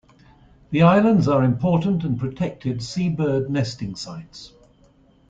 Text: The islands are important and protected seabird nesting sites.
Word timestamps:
The 0.71 0.81
islands 0.81 1.27
are 1.27 1.43
important 1.43 2.03
and 2.03 2.19
protected 2.19 2.81
seabird 2.81 3.51
nesting 3.51 3.95
sites. 3.95 4.51